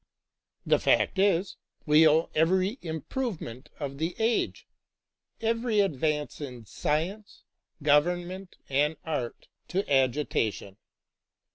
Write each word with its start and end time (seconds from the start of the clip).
The 0.65 0.79
fact 0.79 1.19
is, 1.19 1.57
we 1.85 2.07
owe 2.07 2.31
every 2.33 2.79
improvement 2.81 3.69
of 3.79 3.99
the 3.99 4.15
age, 4.17 4.65
every 5.41 5.79
advance 5.79 6.41
in 6.41 6.65
science, 6.65 7.43
government, 7.83 8.55
and 8.67 8.97
art, 9.05 9.47
to 9.67 9.87
agitation. 9.87 10.77